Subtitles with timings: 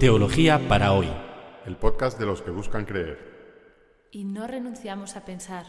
[0.00, 1.06] Teología para hoy.
[1.66, 4.08] El podcast de los que buscan creer.
[4.10, 5.66] Y no renunciamos a pensar.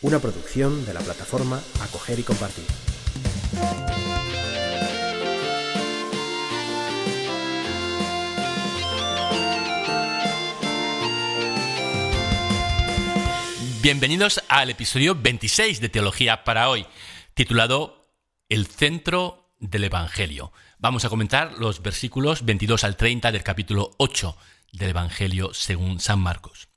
[0.00, 2.64] Una producción de la plataforma Acoger y Compartir.
[13.82, 16.86] Bienvenidos al episodio 26 de Teología para hoy,
[17.34, 17.99] titulado
[18.50, 20.52] El centro del Evangelio.
[20.80, 24.36] Vamos a comentar los versículos 22 al 30 del capítulo 8
[24.72, 26.68] del Evangelio según San Marcos.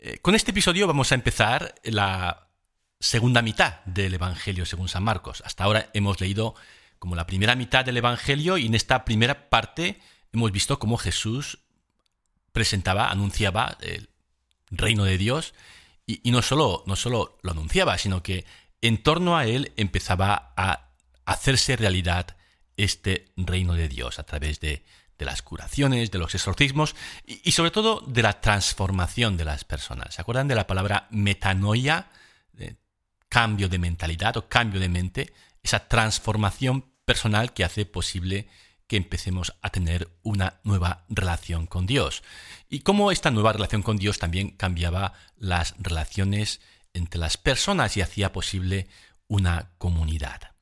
[0.00, 2.48] Eh, con este episodio vamos a empezar la
[2.98, 5.44] segunda mitad del Evangelio según San Marcos.
[5.46, 6.56] Hasta ahora hemos leído
[6.98, 10.00] como la primera mitad del Evangelio y en esta primera parte
[10.32, 11.60] hemos visto cómo Jesús
[12.50, 14.08] presentaba, anunciaba el
[14.72, 15.54] reino de Dios
[16.04, 18.44] y, no, solo, no solo lo anunciaba, sino que
[18.82, 20.90] en torno a él empezaba a
[21.24, 22.36] hacerse realidad
[22.76, 24.84] este reino de Dios a través de,
[25.18, 30.14] las curaciones, de los exorcismos y, sobre todo de la transformación de las personas.
[30.14, 32.10] ¿Se acuerdan de la palabra metanoia?
[33.28, 38.46] cambio de mentalidad o cambio de mente, esa transformación personal que hace posible
[38.86, 42.22] que empecemos a tener una nueva relación con Dios.
[42.68, 46.60] Y cómo esta nueva relación con Dios también cambiaba las relaciones
[46.94, 48.88] entre las personas y hacía posible
[49.28, 50.52] una comunidad.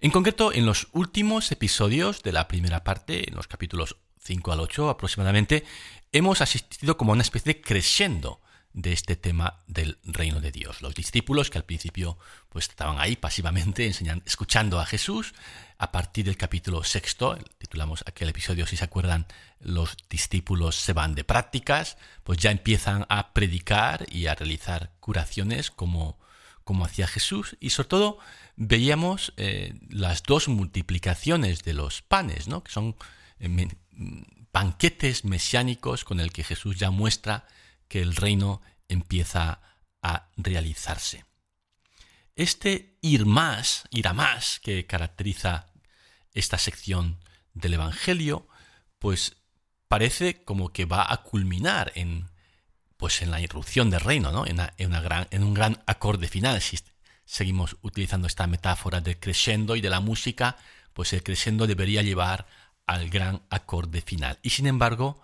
[0.00, 4.60] En concreto, en los últimos episodios de la primera parte, en los capítulos 5 al
[4.60, 5.64] 8 aproximadamente,
[6.12, 8.40] hemos asistido como a una especie de crescendo
[8.76, 10.82] de este tema del reino de Dios.
[10.82, 12.18] Los discípulos que al principio
[12.50, 15.32] pues estaban ahí pasivamente enseñando, escuchando a Jesús,
[15.78, 19.26] a partir del capítulo sexto, titulamos aquel episodio si se acuerdan,
[19.60, 25.70] los discípulos se van de prácticas, pues ya empiezan a predicar y a realizar curaciones
[25.70, 26.18] como,
[26.62, 28.18] como hacía Jesús y sobre todo
[28.56, 32.62] veíamos eh, las dos multiplicaciones de los panes, ¿no?
[32.62, 32.94] que son
[33.40, 33.68] eh,
[34.52, 37.46] banquetes mesiánicos con el que Jesús ya muestra
[37.88, 39.60] que el reino empieza
[40.02, 41.24] a realizarse.
[42.34, 45.66] Este ir más, ir a más, que caracteriza
[46.32, 47.18] esta sección
[47.54, 48.46] del Evangelio,
[48.98, 49.36] pues
[49.88, 52.28] parece como que va a culminar en,
[52.96, 54.46] pues en la irrupción del reino, ¿no?
[54.46, 56.60] en, una en un gran acorde final.
[56.60, 56.78] Si
[57.24, 60.58] seguimos utilizando esta metáfora del crescendo y de la música,
[60.92, 62.46] pues el crescendo debería llevar
[62.86, 64.38] al gran acorde final.
[64.42, 65.22] Y sin embargo,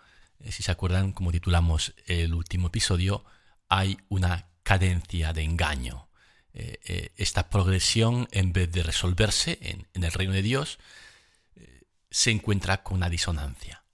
[0.51, 3.25] si se acuerdan, como titulamos el último episodio,
[3.69, 6.09] hay una cadencia de engaño.
[6.55, 10.79] Eh, eh, esta progresión, en vez de resolverse en, el reino de Dios,
[12.11, 13.85] se encuentra con una disonancia,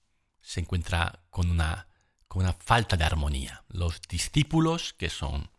[0.41, 1.87] se encuentra con una,
[2.27, 3.65] con una falta de armonía.
[3.69, 5.51] Los discípulos, que son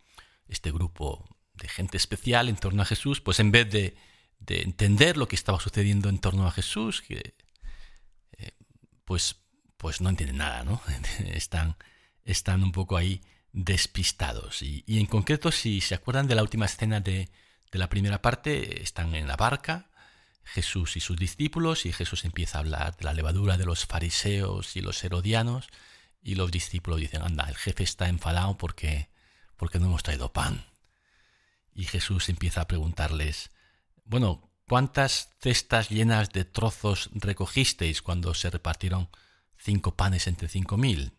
[0.47, 3.95] este grupo de gente especial en torno a Jesús, pues en vez de,
[4.47, 7.35] entender lo que estaba sucediendo en torno a Jesús, que,
[9.05, 9.37] pues
[9.79, 10.81] pues no entienden nada, ¿no?
[11.25, 11.77] Están,
[12.25, 13.21] están un poco ahí
[13.53, 14.61] despistados.
[14.61, 17.29] Y, en concreto, si se acuerdan de la última escena de,
[17.71, 19.89] de, la primera parte, están en la barca,
[20.43, 24.75] Jesús y sus discípulos, y Jesús empieza a hablar de la levadura de los fariseos
[24.75, 25.69] y los herodianos,
[26.21, 29.09] y los discípulos dicen, anda, el jefe está enfadado porque,
[29.55, 30.65] porque no hemos traído pan.
[31.73, 33.51] Y Jesús empieza a preguntarles,
[34.03, 39.09] bueno, ¿cuántas cestas llenas de trozos recogisteis cuando se repartieron
[39.59, 41.13] cinco panes entre cinco mil?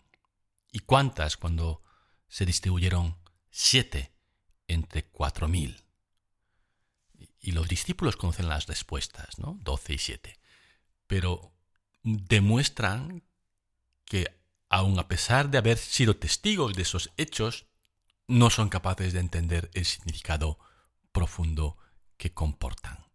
[0.73, 1.83] ¿Y cuántas cuando
[2.29, 3.17] se distribuyeron
[3.51, 4.13] siete
[4.67, 5.85] entre cuatro mil?
[7.39, 9.59] Y los discípulos conocen las respuestas, ¿no?
[9.63, 10.41] Doce y siete.
[11.07, 11.53] Pero
[12.03, 13.23] demuestran
[14.05, 17.67] que aun a pesar de haber sido testigos de esos hechos,
[18.29, 20.59] no son capaces de entender el significado
[21.13, 21.77] profundo
[22.17, 23.10] que comportan.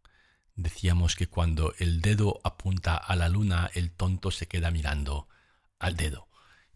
[0.55, 5.27] Decíamos que cuando el dedo apunta a la luna, el tonto se queda mirando
[5.79, 6.29] al dedo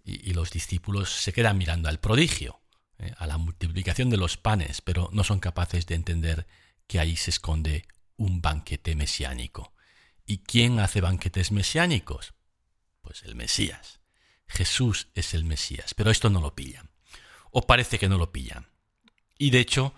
[0.09, 2.62] y, los discípulos se quedan mirando al prodigio,
[2.97, 6.47] eh, a la multiplicación de los panes, pero no son capaces de entender
[6.88, 7.88] que ahí se esconde
[8.18, 9.74] un banquete mesiánico.
[10.25, 12.33] ¿Y quién hace banquetes mesiánicos?
[13.01, 14.00] Pues el Mesías.
[14.48, 16.89] Jesús es el Mesías, pero esto no lo pillan.
[17.51, 18.68] O parece que no lo pillan.
[19.38, 19.94] Y de hecho,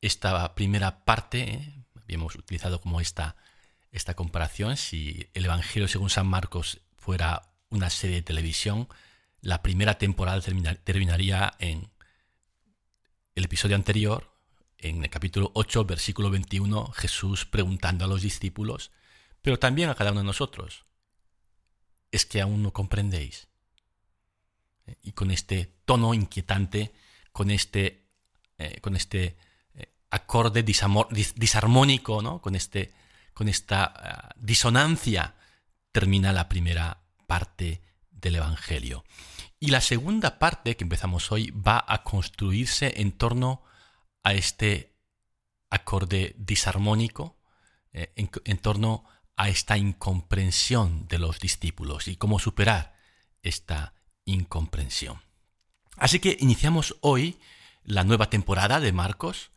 [0.00, 1.79] esta primera parte, eh,
[2.14, 3.36] hemos utilizado como esta,
[3.92, 8.88] esta comparación, si el Evangelio según San Marcos fuera una serie de televisión,
[9.40, 11.90] la primera temporada terminaría en
[13.34, 14.30] el episodio anterior,
[14.78, 18.90] en el capítulo 8, versículo 21, Jesús preguntando a los discípulos,
[19.42, 20.84] pero también a cada uno de nosotros,
[22.10, 23.48] ¿es que aún no comprendéis?
[25.02, 26.92] Y con este tono inquietante,
[27.32, 28.08] con este,
[28.58, 29.36] eh, con este
[30.10, 32.40] acorde disarmónico, ¿no?
[32.40, 32.92] con, este,
[33.32, 35.34] con esta ah, disonancia,
[35.92, 39.04] termina la primera parte del Evangelio.
[39.58, 43.62] Y la segunda parte que empezamos hoy va a construirse en torno
[44.22, 44.96] a este
[45.70, 47.36] acorde disarmónico,
[47.92, 49.04] eh, en, torno
[49.36, 52.94] a esta incomprensión de los discípulos y cómo superar
[53.42, 55.20] esta incomprensión.
[55.96, 57.38] Así que iniciamos hoy
[57.84, 59.50] la nueva temporada de Marcos.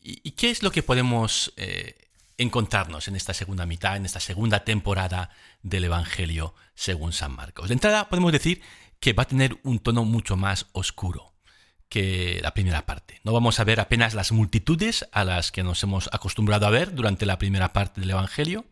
[0.00, 4.64] ¿Y, qué es lo que podemos eh, encontrarnos en esta segunda mitad, en esta segunda
[4.64, 5.30] temporada
[5.62, 7.68] del Evangelio según San Marcos?
[7.68, 8.62] De entrada podemos decir
[9.00, 11.34] que va a tener un tono mucho más oscuro
[11.88, 13.20] que la primera parte.
[13.24, 16.94] No vamos a ver apenas las multitudes a las que nos hemos acostumbrado a ver
[16.94, 18.66] durante la primera parte del Evangelio.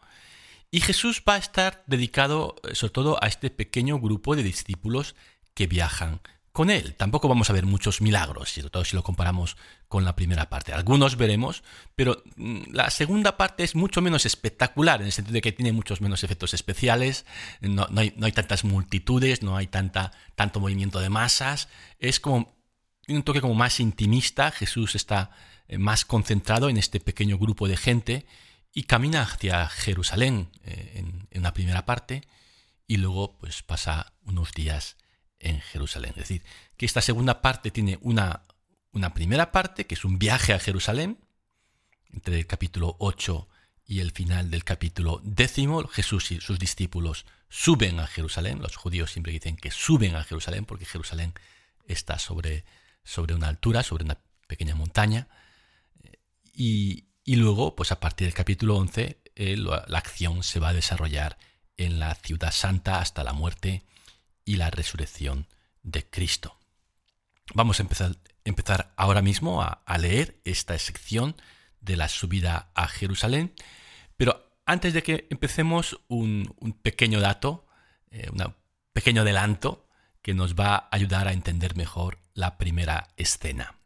[0.71, 5.15] Y Jesús va a estar dedicado eh, sobre todo a este pequeño grupo de discípulos
[5.55, 6.21] que viajan
[6.57, 6.95] con él.
[6.95, 9.59] Tampoco vamos a ver muchos milagros, sobre todo si lo comparamos
[9.89, 10.73] con la primera parte.
[10.73, 11.63] Algunos veremos,
[11.95, 15.73] pero mm, la segunda parte es mucho menos espectacular, en el sentido de que tiene
[15.73, 17.27] muchos menos efectos especiales,
[17.61, 21.69] no, hay, tantas multitudes, no hay tanto movimiento de masas,
[21.99, 22.57] es como
[23.07, 25.33] un toque como más intimista, Jesús está
[25.69, 28.25] eh, más concentrado en este pequeño grupo de gente
[28.73, 32.23] y camina hacia Jerusalén eh, en, en la primera parte
[32.87, 34.97] y luego pues pasa unos días
[35.39, 36.11] en Jerusalén.
[36.11, 36.43] Es decir,
[36.77, 38.43] que esta segunda parte tiene una,
[38.93, 41.19] una primera parte, que es un viaje a Jerusalén,
[42.13, 43.49] entre el capítulo 8
[43.85, 48.61] y el final del capítulo décimo, Jesús y sus discípulos suben a Jerusalén.
[48.61, 51.35] Los judíos siempre dicen que suben a Jerusalén porque Jerusalén
[51.87, 52.65] está sobre
[53.07, 54.19] sobre una altura, sobre una
[54.49, 55.29] pequeña montaña.
[56.53, 61.39] Y, luego, pues a partir del capítulo 11, eh, la, acción se va a desarrollar
[61.77, 63.85] en la ciudad santa hasta la muerte
[64.47, 65.47] y la resurrección
[65.83, 66.59] de Cristo.
[67.53, 71.37] Vamos a empezar, empezar ahora mismo a, leer esta sección
[71.83, 73.55] de la subida a Jerusalén,
[74.17, 77.67] pero antes de que empecemos, un, pequeño dato,
[78.11, 78.55] eh, un
[78.93, 79.87] pequeño adelanto
[80.23, 83.77] que nos va a ayudar a entender mejor la primera escena.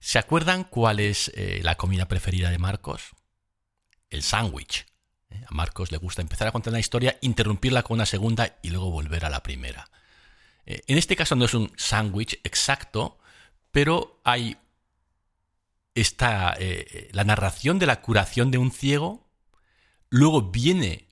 [0.00, 3.10] ¿Se acuerdan cuál es eh, la comida preferida de Marcos?
[4.10, 4.86] El sándwich.
[5.34, 5.44] ¿Eh?
[5.48, 8.90] A Marcos le gusta empezar a contar una historia, interrumpirla con una segunda y luego
[8.90, 9.90] volver a la primera.
[10.66, 13.18] Eh, en este caso no es un sándwich exacto,
[13.70, 14.56] pero hay
[15.94, 16.56] esta,
[17.12, 19.28] la narración de la curación de un ciego,
[20.08, 21.08] luego viene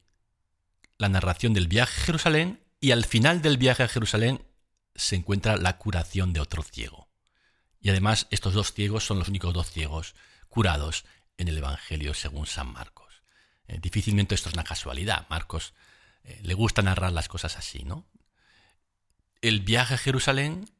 [0.98, 4.44] la narración del viaje a Jerusalén y al final del viaje a Jerusalén
[4.94, 7.08] se encuentra la curación de otro ciego.
[7.80, 10.14] Y además estos dos ciegos son los únicos dos ciegos
[10.48, 11.04] curados
[11.38, 13.01] en el Evangelio según San Marcos.
[13.68, 15.26] Eh, difícilmente esto es una casualidad.
[15.28, 15.74] Marcos
[16.24, 18.06] eh, le gusta narrar las cosas así, ¿no?
[19.40, 20.70] El viaje a Jerusalén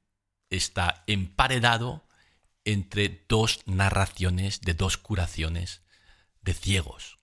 [0.51, 2.07] está emparedado
[2.65, 5.83] entre dos narraciones de dos curaciones
[6.43, 7.19] de ciegos.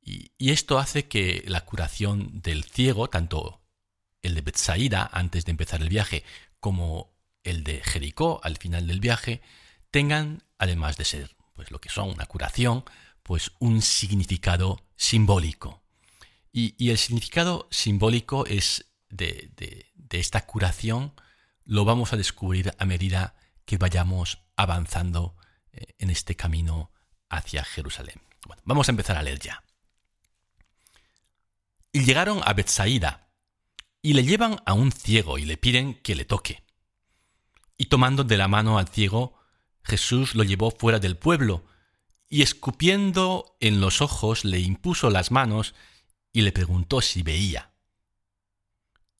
[0.00, 3.62] Y, y esto hace que la curación del ciego, tanto
[4.22, 6.24] el de Betsaida antes de empezar el viaje
[6.60, 9.42] como el de Jericó al final del viaje,
[9.90, 12.84] tengan, además de ser pues lo que son una curación,
[13.24, 15.82] pues un significado simbólico.
[16.52, 21.12] Y, el significado simbólico es de, esta curación
[21.64, 23.34] lo vamos a descubrir a medida
[23.64, 25.36] que vayamos avanzando
[25.72, 26.92] eh, en este camino
[27.28, 28.22] hacia Jerusalén.
[28.62, 29.64] vamos a empezar a leer ya.
[31.90, 33.24] Y llegaron a Betsaida,
[34.04, 36.62] y le llevan a un ciego y le piden que le toque.
[37.78, 39.34] Y tomando de la mano al ciego,
[39.82, 41.64] Jesús lo llevó fuera del pueblo,
[42.28, 45.74] y escupiendo en los ojos le impuso las manos
[46.32, 47.72] y le preguntó si veía.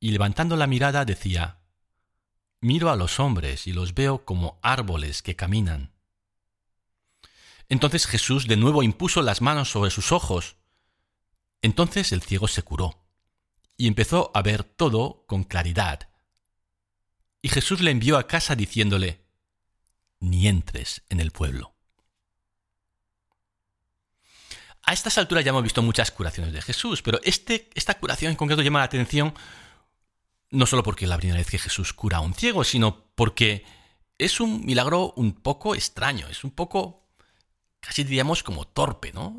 [0.00, 1.60] Y levantando la mirada decía,
[2.60, 5.92] Miro a los hombres y los veo como árboles que caminan.
[7.68, 10.56] Entonces Jesús de nuevo impuso las manos sobre sus ojos.
[11.62, 13.04] Entonces el ciego se curó
[13.76, 16.08] y empezó a ver todo con claridad.
[17.42, 19.26] Y Jesús le envió a casa diciéndole,
[20.20, 21.73] ni entres en el pueblo.
[24.86, 28.36] A estas alturas ya hemos visto muchas curaciones de Jesús, pero este, esta curación en
[28.36, 29.34] concreto llama la atención
[30.54, 33.64] no solo porque es la primera vez que Jesús cura a un ciego, sino porque
[34.18, 37.08] es un milagro un poco extraño, es un poco,
[37.80, 39.36] casi diríamos como torpe, ¿no?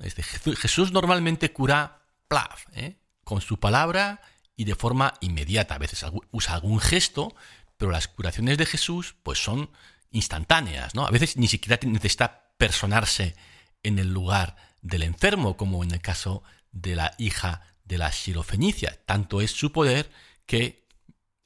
[0.57, 2.99] Jesús normalmente cura plaf, ¿eh?
[3.23, 4.21] con su palabra
[4.55, 5.75] y de forma inmediata.
[5.75, 7.33] A veces usa algún gesto,
[7.77, 9.69] pero las curaciones de Jesús pues son
[10.11, 11.07] instantáneas, ¿no?
[11.07, 13.35] A veces ni siquiera necesita personarse
[13.83, 18.99] en el lugar del enfermo, como en el caso de la hija de la Shirofenicia.
[19.05, 20.11] Tanto es su poder
[20.45, 20.87] que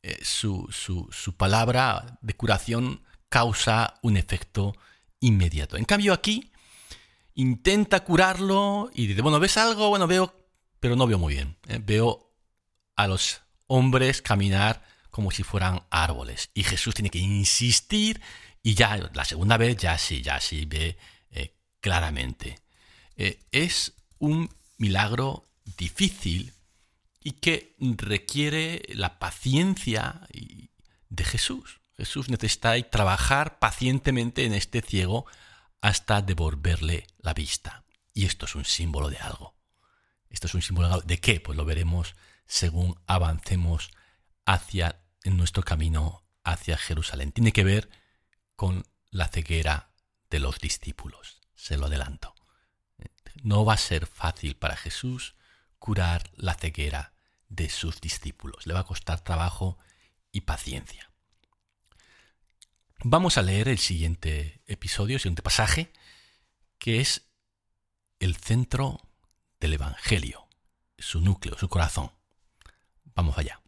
[0.03, 4.75] eh, su, su palabra de curación causa un efecto
[5.19, 5.77] inmediato.
[5.77, 6.51] En cambio aquí
[7.35, 9.89] intenta curarlo y dice, bueno, ¿ves algo?
[9.89, 10.33] Bueno, veo,
[10.79, 11.55] pero no veo muy bien.
[11.67, 11.79] ¿eh?
[11.81, 12.33] Veo
[12.95, 16.49] a los hombres caminar como si fueran árboles.
[16.53, 18.21] Y Jesús tiene que insistir
[18.61, 20.97] y ya la segunda vez ya sí, ya sí ve
[21.31, 22.59] eh, claramente.
[23.21, 25.45] Eh, es un milagro
[25.77, 26.53] difícil
[27.21, 30.25] y que requiere la paciencia
[31.09, 31.81] de Jesús.
[31.97, 35.25] Jesús necesita trabajar pacientemente en este ciego
[35.81, 37.83] hasta devolverle la vista.
[38.13, 39.53] Y esto es un símbolo de algo.
[40.29, 41.41] Esto es un símbolo de qué?
[41.41, 43.91] Pues lo veremos según avancemos
[44.45, 47.33] hacia en nuestro camino hacia Jerusalén.
[47.33, 47.89] Tiene que ver
[48.55, 49.91] con la ceguera
[50.29, 51.41] de los discípulos.
[51.53, 52.38] Se lo adelanto.
[53.43, 55.35] No va a ser fácil para Jesús
[55.77, 57.13] curar la ceguera
[57.47, 58.67] de sus discípulos.
[58.67, 59.77] Le va a costar trabajo
[60.31, 61.11] y paciencia.
[63.03, 65.93] Vamos a leer el siguiente episodio, el siguiente pasaje,
[66.77, 67.29] que es
[68.19, 68.99] el centro
[69.59, 70.47] del Evangelio,
[70.97, 72.11] su núcleo, su corazón.
[73.15, 73.61] Vamos allá.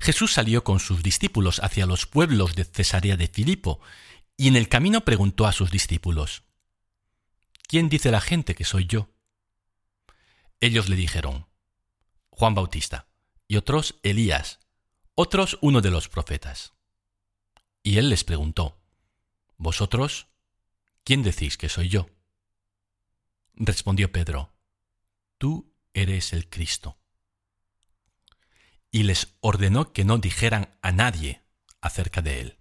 [0.00, 3.80] Jesús salió con sus discípulos hacia los pueblos de Cesarea de Filipo,
[4.36, 6.42] y en el camino preguntó a sus discípulos,
[7.66, 9.10] ¿Quién dice la gente que soy yo?
[10.60, 11.46] Ellos le dijeron,
[12.30, 13.08] Juan Bautista,
[13.48, 14.60] y otros Elías,
[15.14, 16.74] otros uno de los profetas.
[17.82, 18.80] Y él les preguntó,
[19.56, 20.28] ¿Vosotros?
[21.02, 22.08] ¿Quién decís que soy yo?
[23.54, 24.52] Respondió Pedro,
[25.38, 26.98] Tú eres el Cristo.
[28.90, 31.42] Y les ordenó que no dijeran a nadie
[31.80, 32.58] acerca de él.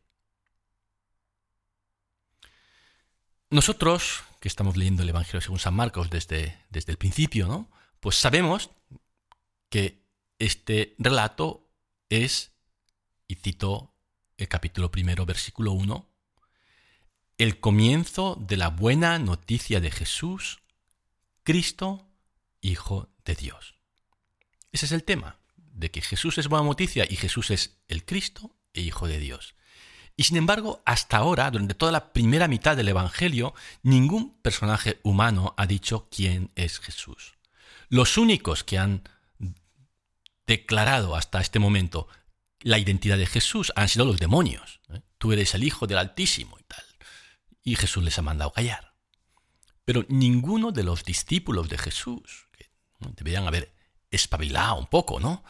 [3.55, 7.71] Nosotros, que estamos leyendo el Evangelio según San Marcos desde, desde el principio, ¿no?
[8.01, 8.71] Pues sabemos
[9.69, 10.03] que
[10.39, 11.65] este relato
[12.09, 12.51] es,
[13.29, 13.93] y cito
[14.35, 16.05] el capítulo primero, versículo 1,
[17.37, 20.59] el comienzo de la buena noticia de Jesús,
[21.43, 22.09] Cristo,
[22.59, 23.75] Hijo de Dios.
[24.73, 28.53] Ese es el tema, de que Jesús es buena noticia y Jesús es el Cristo
[28.73, 29.55] e Hijo de Dios.
[30.17, 33.53] Y sin embargo, hasta ahora, durante toda la primera mitad del Evangelio,
[33.83, 37.35] ningún personaje humano ha dicho quién es Jesús.
[37.89, 39.03] Los únicos que han
[40.47, 42.07] declarado hasta este momento
[42.61, 44.79] la identidad de Jesús han sido los demonios.
[44.89, 45.01] ¿eh?
[45.17, 46.83] Tú eres el Hijo del Altísimo y tal.
[47.63, 48.95] Y Jesús les ha mandado callar.
[49.83, 52.71] Pero ninguno de los discípulos de Jesús, que
[53.15, 53.75] deberían haber
[54.09, 55.43] espabilado un poco, ¿no?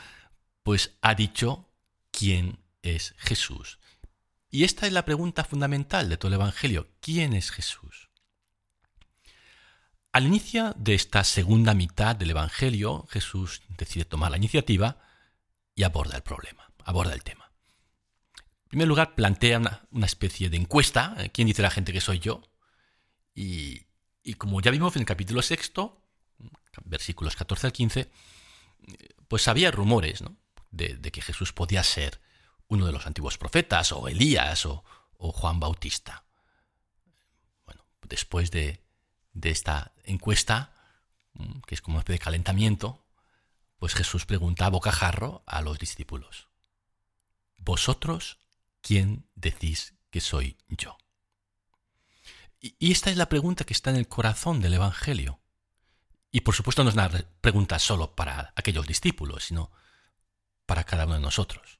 [0.63, 1.69] Pues ha dicho
[2.11, 3.79] quién es Jesús.
[4.55, 6.87] Y esta es la pregunta fundamental de todo el Evangelio.
[7.01, 8.09] ¿Quién es Jesús?
[10.13, 14.97] Al inicio de esta segunda mitad del Evangelio, Jesús decide tomar la iniciativa
[15.75, 17.51] y aborda el problema, aborda el tema.
[18.37, 19.57] En primer lugar, plantea
[19.91, 21.31] una, especie de encuesta, ¿eh?
[21.33, 22.41] ¿quién dice la gente que soy yo?
[23.33, 23.87] Y,
[24.37, 26.01] como ya vimos en el capítulo sexto,
[26.85, 28.09] versículos 14 al 15,
[29.27, 30.23] pues había rumores
[30.71, 32.21] de, que Jesús podía ser
[32.67, 34.83] uno de los antiguos profetas, o Elías, o
[35.17, 36.25] Juan Bautista.
[37.65, 38.83] Bueno, después de,
[39.41, 40.73] esta encuesta,
[41.33, 43.05] mm, que es como una especie de calentamiento,
[43.77, 46.47] pues Jesús pregunta a bocajarro a los discípulos,
[47.57, 48.39] ¿vosotros
[48.81, 50.97] quién decís que soy yo?
[52.59, 55.39] Y esta es la pregunta que está en el corazón del Evangelio.
[56.31, 59.71] Y por supuesto no es una pregunta solo para aquellos discípulos, sino
[60.65, 61.79] para cada uno de nosotros.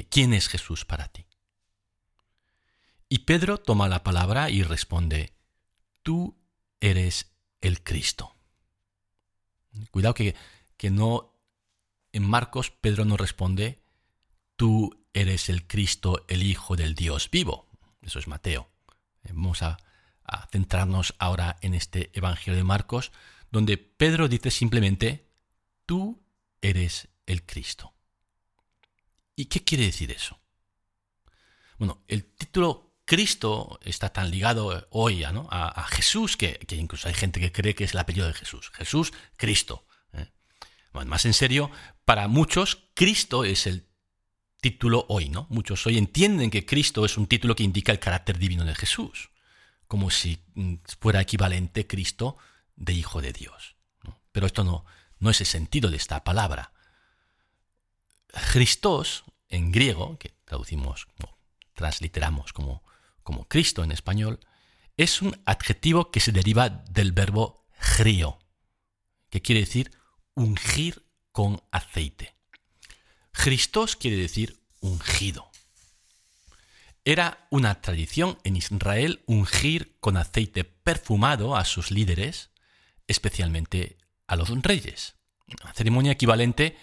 [0.00, 1.26] ¿Quién es Jesús para ti?
[3.08, 5.34] Y Pedro toma la palabra y responde,
[6.02, 6.38] Tú
[6.80, 7.30] eres
[7.60, 8.34] el Cristo.
[9.90, 10.34] Cuidado que,
[10.76, 11.32] que no
[12.12, 13.82] en Marcos Pedro no responde,
[14.56, 17.68] tú eres el Cristo, el Hijo del Dios vivo.
[18.02, 18.68] Eso es Mateo.
[19.24, 19.78] Vamos a,
[20.24, 23.12] a centrarnos ahora en este Evangelio de Marcos,
[23.50, 25.28] donde Pedro dice simplemente,
[25.86, 26.22] tú
[26.60, 27.94] eres el Cristo.
[29.34, 30.38] ¿Y qué quiere decir eso?
[31.78, 37.52] Bueno, el título Cristo está tan ligado hoy a, Jesús que, incluso hay gente que
[37.52, 38.70] cree que es el apellido de Jesús.
[38.72, 39.86] Jesús, Cristo.
[40.12, 40.28] ¿eh?
[41.04, 41.70] más en serio,
[42.04, 43.88] para muchos, Cristo es el
[44.60, 45.46] título hoy, ¿no?
[45.50, 49.30] Muchos hoy entienden que Cristo es un título que indica el carácter divino de Jesús,
[49.88, 52.36] como si mm, fuera equivalente Cristo
[52.76, 53.76] de Hijo de Dios.
[54.30, 54.84] Pero esto no,
[55.18, 56.71] no es el sentido de esta palabra.
[58.52, 61.06] Christos, en griego, que traducimos,
[61.74, 62.82] transliteramos como
[63.22, 64.40] como Cristo en español,
[64.96, 67.66] es un adjetivo que se deriva del verbo
[67.98, 68.38] grio,
[69.30, 69.90] que quiere decir
[70.34, 72.34] ungir con aceite.
[73.32, 75.50] Christos quiere decir ungido.
[77.04, 82.50] Era una tradición en Israel ungir con aceite perfumado a sus líderes,
[83.08, 85.16] especialmente a los reyes.
[85.62, 86.76] Una ceremonia equivalente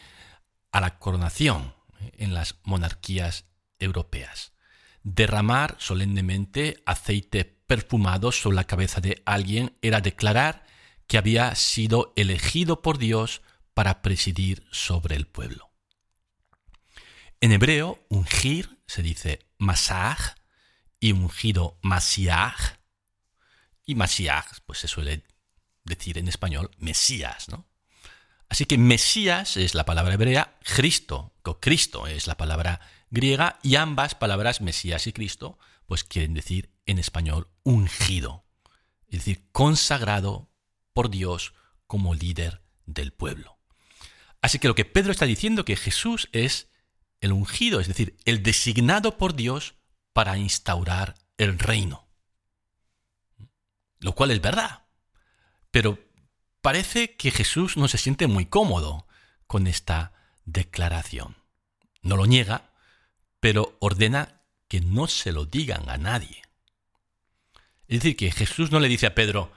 [0.72, 1.74] a la coronación
[2.14, 3.46] en las monarquías
[3.80, 4.54] europeas.
[5.04, 10.66] Derramar solemnemente aceite perfumado sobre la cabeza de alguien era declarar
[11.08, 13.42] que había sido elegido por Dios
[13.74, 15.72] para presidir sobre el pueblo.
[17.42, 20.36] En hebreo, ungir se dice masaj
[21.00, 22.80] y ungido masiaj.
[23.86, 25.24] Y masiaj, pues se suele
[25.86, 27.69] decir en español Mesías, ¿no?
[28.50, 33.76] Así que Mesías es la palabra hebrea, Cristo, o Cristo es la palabra griega, y
[33.76, 38.46] ambas palabras, Mesías y Cristo, pues quieren decir en español ungido,
[39.08, 40.50] es decir, consagrado
[40.94, 41.54] por Dios
[41.88, 43.58] como líder del pueblo.
[44.42, 46.70] Así que lo que Pedro está diciendo que Jesús es
[47.22, 49.76] el ungido, es decir, el designado por Dios
[50.14, 52.08] para instaurar el reino.
[54.00, 54.86] Lo cual es verdad.
[55.72, 56.00] Pero
[56.62, 59.08] parece que Jesús no se siente muy cómodo
[59.48, 60.14] con esta
[60.46, 61.36] declaración.
[62.02, 62.72] No lo niega,
[63.40, 66.44] pero ordena que no se lo digan a nadie.
[67.88, 69.52] Es decir, que Jesús no le dice a Pedro,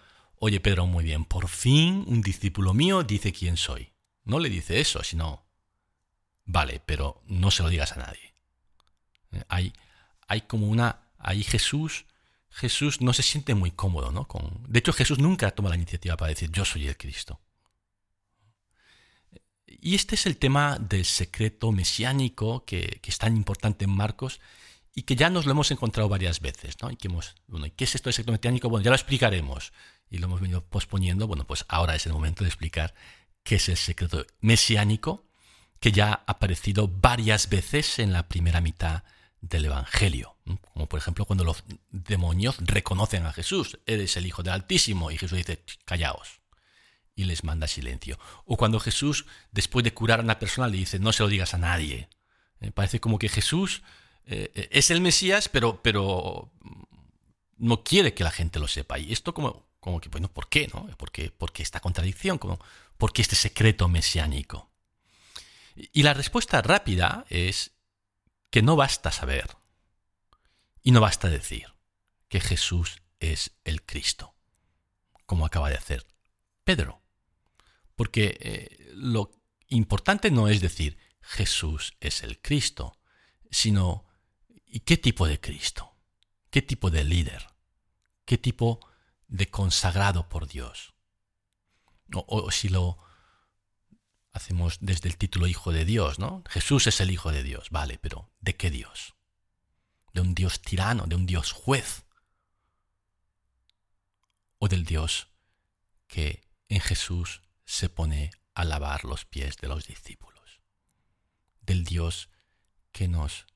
[0.44, 3.92] Oye, Pedro, muy bien, por fin un discípulo mío dice quién soy.
[4.24, 5.46] No le dice eso, sino,
[6.44, 8.34] vale, pero no se lo digas a nadie.
[9.30, 9.72] Eh, hay,
[10.26, 12.06] hay como una, ahí Jesús,
[12.52, 14.28] Jesús no se siente muy cómodo, ¿no?
[14.68, 17.40] De hecho, Jesús nunca toma la iniciativa para decir, yo soy el Cristo.
[19.66, 24.40] Y este es el tema del secreto mesiánico que, es tan importante en Marcos
[24.94, 26.90] y que ya nos lo hemos encontrado varias veces, ¿no?
[26.90, 28.68] Y ¿qué es esto del secreto mesiánico?
[28.68, 29.72] Bueno, ya lo explicaremos
[30.10, 32.94] y lo hemos venido posponiendo, bueno, pues ahora es el momento de explicar
[33.42, 35.26] qué es el secreto mesiánico,
[35.80, 39.04] que ya ha aparecido varias veces en la primera mitad
[39.42, 40.36] del Evangelio.
[40.72, 45.18] Como por ejemplo cuando los demonios reconocen a Jesús, eres el Hijo del Altísimo, y
[45.18, 46.40] Jesús dice, callaos,
[47.14, 48.18] y les manda silencio.
[48.46, 51.52] O cuando Jesús, después de curar a una persona, le dice, no se lo digas
[51.52, 52.08] a nadie.
[52.60, 53.82] Eh, parece como que Jesús
[54.24, 56.50] eh, es el Mesías, pero, pero
[57.58, 58.98] no quiere que la gente lo sepa.
[58.98, 60.70] Y esto como como que, bueno, ¿por qué?
[60.72, 60.86] No?
[60.96, 62.38] ¿Por qué, esta contradicción?
[62.38, 64.70] ¿Por qué este secreto mesiánico?
[65.74, 67.71] Y la respuesta rápida es
[68.52, 69.56] que no basta saber
[70.80, 71.74] y no basta decir
[72.28, 74.36] que Jesús es el Cristo,
[75.26, 76.06] como acaba de hacer
[76.62, 77.02] Pedro.
[77.96, 79.32] Porque eh, lo
[79.66, 82.96] importante no es decir Jesús es el Cristo,
[83.50, 84.06] sino
[84.48, 85.96] ¿y qué tipo de Cristo?
[86.50, 87.48] ¿Qué tipo de líder?
[88.24, 88.80] ¿Qué tipo
[89.32, 90.92] de consagrado por Dios.
[92.14, 92.98] O, si lo
[94.32, 96.42] hacemos desde el título Hijo de Dios, ¿no?
[96.48, 99.14] Jesús es el Hijo de Dios, vale, pero ¿de qué Dios?
[100.12, 102.04] ¿De un Dios tirano, de un Dios juez?
[104.58, 105.28] ¿O del Dios
[106.06, 110.60] que en Jesús se pone a lavar los pies de los discípulos?
[111.60, 112.28] Del Dios
[112.92, 113.46] que nos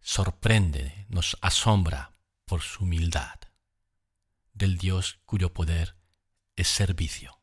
[0.00, 2.12] sorprende, nos asombra
[2.44, 3.42] por su humildad
[4.54, 5.96] del Dios cuyo poder
[6.56, 7.41] es servicio.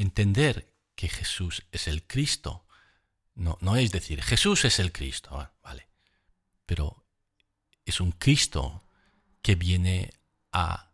[0.00, 2.64] Entender que Jesús es el Cristo
[3.38, 5.88] no, no es decir Jesús es el Cristo, ah, vale,
[6.66, 7.04] pero
[7.84, 8.84] es un Cristo
[9.42, 10.12] que viene
[10.52, 10.90] a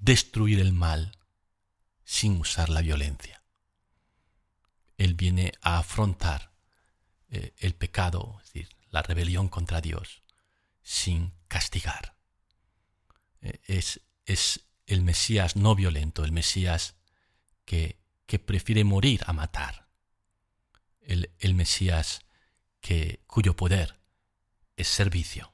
[0.00, 1.16] destruir el mal
[2.04, 3.42] sin usar la violencia.
[4.98, 6.50] Él viene a afrontar
[7.28, 10.22] eh, el pecado, es decir, la rebelión contra Dios,
[10.82, 12.16] sin castigar.
[13.40, 16.96] Eh, es, es el Mesías no violento, el Mesías
[17.64, 19.88] que, que prefiere morir a matar.
[21.00, 22.22] El, el Mesías
[22.80, 24.00] que, cuyo poder
[24.76, 25.52] es servicio.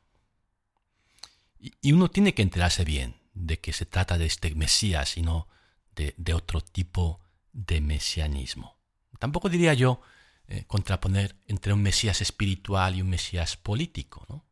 [1.59, 5.49] Y, uno tiene que enterarse bien de que se trata de este Mesías y no
[5.95, 7.21] de, de otro tipo
[7.53, 8.79] de mesianismo.
[9.19, 10.01] Tampoco diría yo
[10.49, 14.25] eh, contraponer entre un Mesías espiritual y un Mesías político.
[14.29, 14.47] ¿no?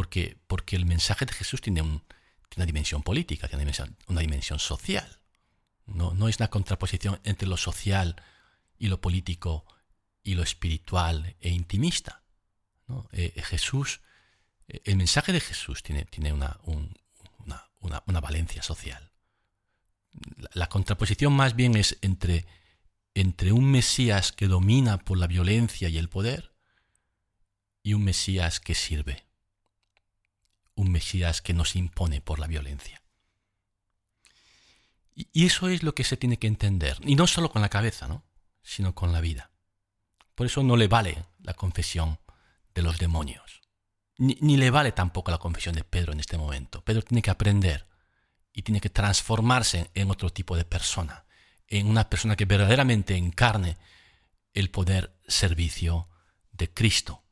[0.00, 1.82] porque, porque el mensaje de Jesús tiene,
[2.56, 3.72] una dimensión política, tiene
[4.08, 5.20] una dimensión, social.
[5.86, 8.16] No, es una contraposición entre lo social
[8.78, 9.64] y lo político
[10.22, 12.22] y lo espiritual e intimista.
[13.12, 14.00] Eh, eh, Jesús,
[14.68, 16.58] eh, el mensaje de Jesús tiene, tiene una,
[17.80, 19.12] una, valencia social.
[20.52, 22.46] La, contraposición más bien es entre,
[23.14, 26.52] entre un Mesías que domina por la violencia y el poder
[27.82, 29.29] y un Mesías que sirve
[31.42, 33.02] Que nos impone por la violencia.
[35.14, 38.08] Y eso es lo que se tiene que entender, y no solo con la cabeza,
[38.08, 38.24] ¿no?
[38.62, 39.50] sino con la vida.
[40.34, 42.18] Por eso no le vale la confesión
[42.74, 43.60] de los demonios.
[44.16, 46.82] Ni, ni, le vale tampoco la confesión de Pedro en este momento.
[46.84, 47.86] Pedro tiene que aprender
[48.52, 51.24] y tiene que transformarse en otro tipo de persona,
[51.66, 53.76] en una persona que verdaderamente encarne
[54.54, 56.08] el poder servicio
[56.52, 57.24] de Cristo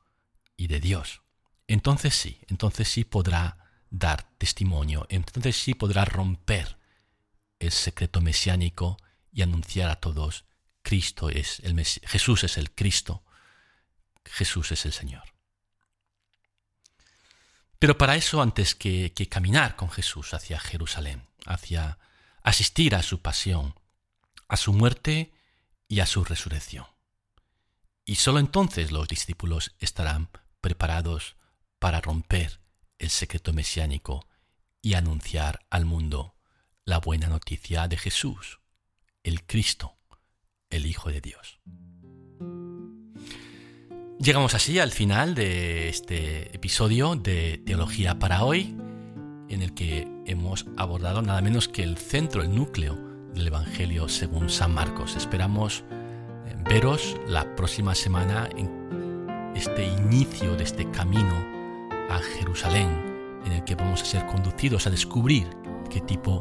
[0.57, 1.23] y de Dios.
[1.69, 3.59] Entonces sí, entonces sí podrá
[3.91, 6.79] dar testimonio, entonces sí podrá romper
[7.59, 8.97] el secreto mesiánico
[9.31, 10.47] y anunciar a todos
[10.83, 11.61] Cristo es
[12.05, 13.23] Jesús es el Cristo,
[14.25, 15.25] Jesús es el Señor.
[17.79, 21.99] Pero para eso, antes que, que caminar con Jesús hacia Jerusalén, hacia
[22.43, 23.79] asistir a su pasión,
[24.49, 25.35] a su muerte
[25.87, 26.87] y a su resurrección.
[28.07, 30.31] Y sólo entonces los discípulos estarán
[30.63, 31.37] preparados
[31.79, 32.61] para romper
[32.99, 34.27] el secreto mesiánico
[34.83, 36.35] y anunciar al mundo
[36.85, 38.61] la buena noticia de Jesús,
[39.23, 39.97] el Cristo,
[40.71, 41.61] el Hijo de Dios.
[44.19, 48.75] Llegamos así al final de este episodio de Teología para hoy,
[49.49, 52.97] en el que hemos abordado nada menos que el centro, el núcleo
[53.35, 55.15] del Evangelio según San Marcos.
[55.15, 55.85] Esperamos
[56.47, 61.58] eh, veros la próxima semana en este inicio de este camino
[62.09, 65.49] a Jerusalén, en el que vamos a ser conducidos a descubrir
[65.91, 66.41] qué tipo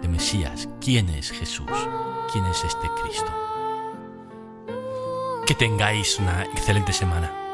[0.00, 1.70] de Mesías, quién es Jesús,
[2.32, 3.32] quién es este Cristo.
[5.46, 7.49] Que tengáis una excelente semana.